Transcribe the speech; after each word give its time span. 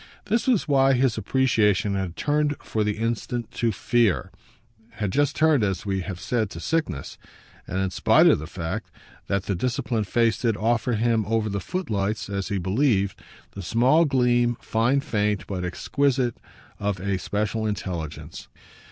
This 0.25 0.47
was 0.47 0.67
why 0.67 0.93
his 0.93 1.15
appreciation 1.15 1.93
had 1.93 2.15
turned 2.15 2.55
for 2.63 2.83
the 2.83 2.97
instant 2.97 3.51
to 3.51 3.71
fear 3.71 4.31
had 4.93 5.11
just 5.11 5.35
turned, 5.35 5.63
as 5.63 5.85
we 5.85 6.01
have 6.01 6.19
said, 6.19 6.49
to 6.49 6.59
sickness; 6.59 7.19
and 7.67 7.77
in 7.77 7.91
spite 7.91 8.25
of 8.25 8.39
the 8.39 8.47
fact 8.47 8.89
that 9.27 9.43
the 9.43 9.53
disciplined 9.53 10.07
face 10.07 10.41
did 10.41 10.57
offer 10.57 10.93
him 10.93 11.23
over 11.27 11.49
the 11.49 11.59
footlights, 11.59 12.31
as 12.31 12.47
he 12.47 12.57
believed, 12.57 13.21
the 13.51 13.61
small 13.61 14.05
gleam, 14.05 14.57
fine 14.59 15.01
faint 15.01 15.45
but 15.45 15.63
exquisite, 15.63 16.35
of 16.79 16.99
a 16.99 17.19
special 17.19 17.67
intelligence. 17.67 18.47